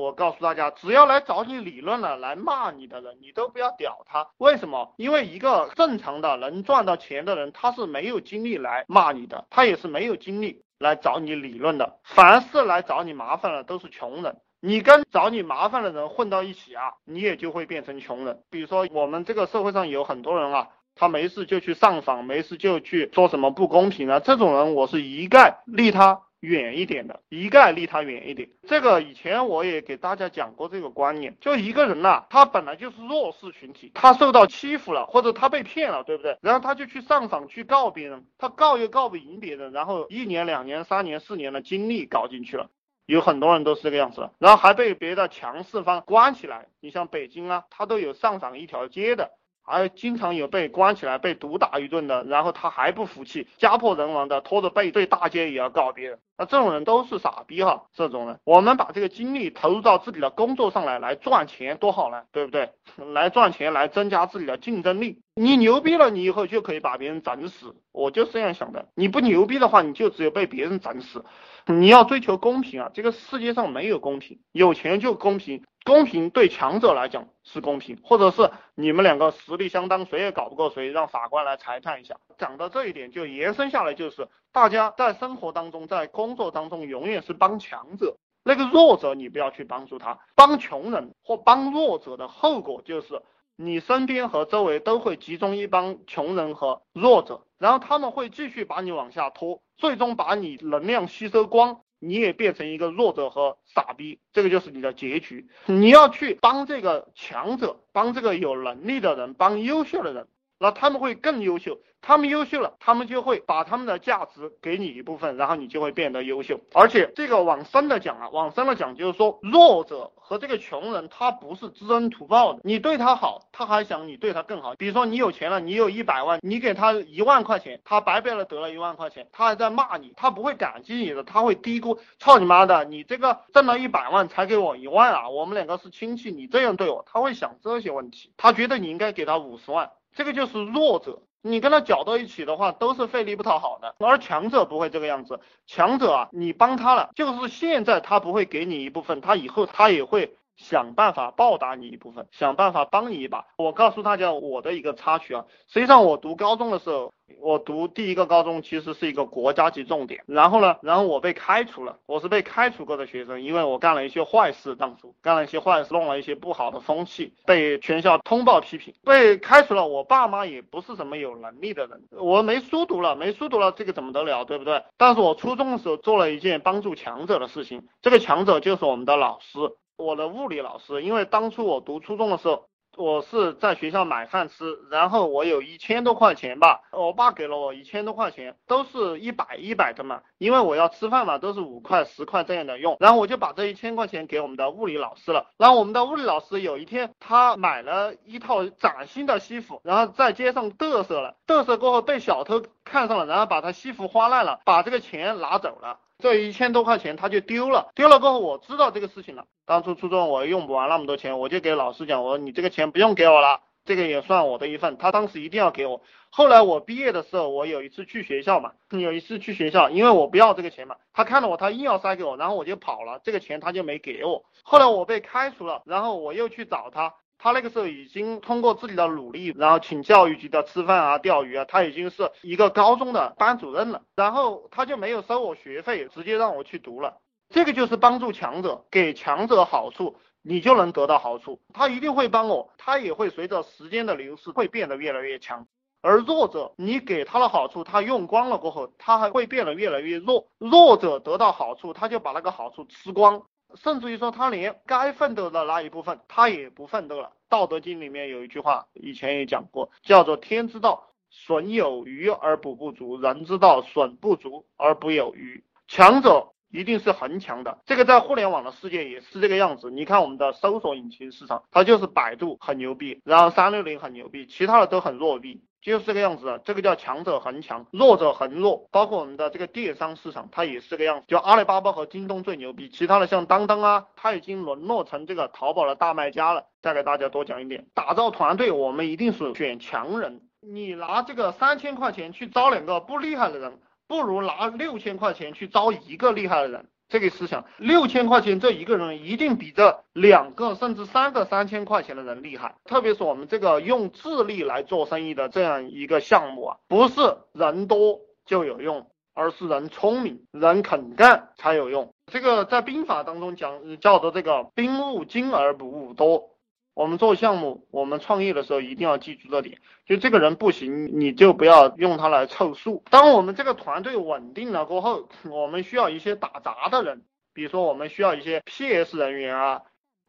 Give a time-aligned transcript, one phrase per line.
[0.00, 4.26] 我告诉大家，只要来找你理论了、来骂你的人，你都不要屌他。
[4.38, 4.94] 为什么？
[4.96, 11.98] 因为一个正常的能赚到钱的人，他是没有精力来骂你的，他也是没有精力来找你理论的。
[12.02, 14.38] 凡是来找你麻烦的，都是穷人。
[14.62, 18.42] 你跟找你麻烦的人混到一起啊，你也就会变成穷人。
[18.48, 20.68] 比如说，我们这个社会上有很多人啊。
[20.96, 24.20] 他没事就去上访，没事就去说什么不公平啊！
[24.20, 28.48] 这种人我是一概离他远一点的，一概离他远一点。
[28.66, 36.38] 这个以前我也给大家讲过这个观念，就一个人呐，他本来就是弱势群体，他受到欺负了，或者他被骗了，对不对？
[36.40, 42.70] 然后他就去上访去告别人，他告又告不赢别人，然后一年、两年、三年、四年的精力搞进去了，
[43.06, 46.68] 有很多人都是这个样子的，然后还被别的强势方关起来。
[46.80, 49.32] 你像北京啊，他都有上访一条街的。
[49.62, 56.18] 还经常有被关起来、被毒打一顿的，然后他还不服气，家破人亡的，拖着背对大街也要告别人。
[56.40, 57.84] 那这种人都是傻逼哈！
[57.92, 62.70] 这种人，我们把这个精力投入到自己的工作上来，来赚钱多好呢，对不对？
[63.12, 65.20] 来赚钱，来增加自己的竞争力。
[65.34, 67.76] 你牛逼了，你以后就可以把别人整死。
[67.92, 68.88] 我就是这样想的。
[68.94, 71.26] 你不牛逼的话，你就只有被别人整死。
[71.66, 72.90] 你要追求公平啊！
[72.94, 75.62] 这个世界上没有公平，有钱就公平。
[75.84, 82.16] 公平对强者来讲是公平，或者是你们两个实力相当，谁也搞不过谁，让法官来裁判一下。
[82.38, 90.18] 讲到这一点，就延伸下来就是，大家在生活当中，在工作当中，永远是帮强者，那个弱者你不要去帮助他。
[90.34, 93.22] 帮穷人或帮弱者的后果就是，
[93.56, 101.82] 你身边和周围都会集中一帮穷人和弱者，然后他们会继续把你往下拖，最终把你能量吸收光。
[102.02, 105.50] 你也变成一个弱者和傻逼，这个就是你的结局。
[105.66, 110.26] 你要去帮这个强者，帮这个有能力的人，帮优秀的人。
[110.62, 116.60] 那他们会更优秀，他们优秀了，他们就会把他们的价值给你一部分，然后你就会变得优秀。
[116.74, 124.74] 而且这个往深的讲啊，往深了讲就是说，弱者和这个穷人他不是知恩图报的，你对他好，他还想你对他更好。
[124.74, 139.90] 比如说你有钱了，你有一百万，你给他一万块钱，他白白的得了一万块钱，他还在骂你，他不会感激你的，他会低估，操你妈的，你这个挣了一百万才给我一万啊，我们两个是亲戚，你这样对我，他会想这些问题，他觉得你应该给他五十万。
[140.14, 143.94] 这个就是弱者，你跟他搅到一起的话，都是费力不讨好的。
[143.98, 150.36] 而强者不会这个样子，强者啊，你帮他了，就是现在他不会给你一部分，他以后他也会。
[150.60, 153.46] 想办法报答你一部分，想办法帮你一把。
[153.56, 160.22] 我告诉大家我的一个插曲啊，实际上我读高中的时候，我读第一个高中其实是一个国家级重点。
[160.26, 169.88] 然后呢，然后我被开除了，我是被开除过的学生，因为我干了一些坏事，当初干了一些坏事，弄了一些不好的风气，被全校通报批评，被开除了。
[169.88, 174.84] 我爸妈也不是什么有能力的人，我没书读了，没书读了，这个怎么得了，对不对？
[174.98, 179.58] 但是我初中的时候做了一件帮助强者的事情，这个强者就是我们的老师。
[180.00, 182.64] 我的物理老师，因为当初我读初中的时候，
[182.96, 195.46] 我是在学校买饭吃，然后我有一千多块钱吧，我爸给了我一千多块钱，都是一百一百的嘛，因为我要吃饭嘛，都是五块十块这样的用，然后我就把这一千块钱给我们的物理老师了。
[195.56, 206.00] 然后我们的物理老师有一天，他买了一套崭新的西服，然后在街上嘚瑟了，嘚瑟过后被小偷看上了，然后把他西服花烂了，把这个钱拿走了。
[206.20, 209.46] 这一千多块钱他就丢了，丢了过后我知道这个事情了。
[209.66, 214.96] 当初初中我用不完那么多钱，我就给老师讲，我说你这个钱不用给我了，这个也算我的一份。
[214.98, 216.02] 他当时一定要给我。
[216.30, 224.44] 后来我毕业的时候，我有一次去学校嘛，有一次去学校，因为我不要这个钱嘛，他看到我，他硬要塞给我，然后我就跑了，这个钱他就没给我。
[224.62, 227.14] 后来我被开除了，然后我又去找他。
[227.42, 234.02] 他那个时候已经通过自己的努力，然后请教育局的吃饭啊、钓鱼啊，他已经是一个高中的班主任了。
[234.14, 237.16] 然后他就没有收我学费，直接让我去读了。
[237.48, 241.62] 这个就是帮助强者，给强者好处，你就能得到好处。
[241.72, 245.66] 他一定会帮我，他也会随着时间的流逝会变得越来越强。
[246.02, 250.48] 而弱者，你给他的好处，他用光了过后，他还会变得越来越弱。
[250.58, 253.42] 弱者得到好处，他就把那个好处吃光。
[253.74, 257.28] 甚至于说，他连该奋斗的那一部分，他也不奋斗了。
[257.48, 269.90] 《道德经》里面有一句话，以前也讲过，叫做“天之道，损有余而补不足；人之道，损不足而不有余。”强者一定是很强的，这个在互联网的世界也是这个样子。
[269.90, 275.62] 你看我们的搜索引擎市场，它就是百度很牛逼，然后三六零很牛逼，其他的都很弱逼。
[275.82, 278.86] 就是这个样子的，这个叫强者恒强，弱者恒弱。
[278.90, 281.24] 包括我们的这个电商市场，它也是这个样子。
[281.26, 286.66] 就阿里巴巴和京东最牛逼，其他的像当当啊，它已经沦落成这个淘宝的大卖家了。
[286.82, 290.42] 再给大家多讲一点，打造团队，我们一定是选强人。
[290.60, 293.78] 你拿这个三千块钱去招两个不厉害的人，
[294.10, 296.88] 不如拿六千块钱去招一个厉害的人。
[297.08, 302.74] 这个思想，六千块钱这一个人一定比这两个甚至三个三千块钱的人厉害。
[302.84, 307.20] 特别是我们这个用智力来做生意的这样一个项目啊，不是
[307.52, 312.12] 人多就有用，而是人聪明、人肯干才有用。
[312.26, 316.50] 这个在兵法当中讲叫做这个兵务精而不务多。
[317.00, 323.02] 我们做项目，我们创业的时候一定要记住这点，就这个人不行，你就不要用他来凑数。
[323.08, 327.22] 当我们这个团队稳定了过后，我们需要一些打杂的人，
[327.54, 329.82] 比如说我们需要一些 PS 人员啊，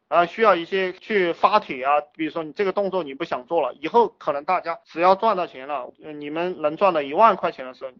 [0.08, 7.90] 啊，需要一些去发帖啊，比如说你这个动作你不想做了，以后可能大家只要赚到钱了，你们能赚到一万块钱的时候。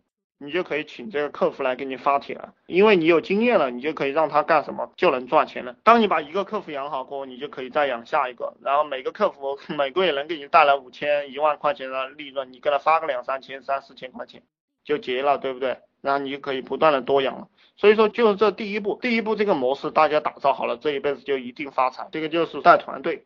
[0.45, 5.77] 你就可以请这个客服来给你发帖了，因为你有经验了，你就可以让他干什么就能赚钱了。
[5.85, 14.43] 当你把一个客服养好过后，你就可以再养下一个，然后每个客服每个月能给你带来五千、一万块钱的利润，你给他发个两三千、三四千块钱
[14.85, 15.79] 就结了，对不对？
[16.01, 17.47] 然后你就可以不断的多养了。
[17.77, 22.09] 所以说，就是这第一步，第一步这个模式大家打造好了，这一辈子就一定发财。
[22.11, 23.25] 这个就是带团队。